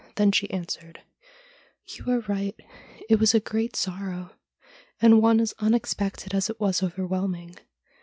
[0.15, 1.01] Then she answered:'
[1.95, 2.55] You are right,
[3.07, 4.31] it was a great sorrow;
[4.99, 7.55] and one as un expected as it was overwhelming.